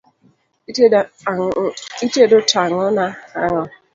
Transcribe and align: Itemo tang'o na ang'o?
Itemo 2.01 2.37
tang'o 2.53 2.85
na 2.97 3.05
ang'o? 3.41 3.63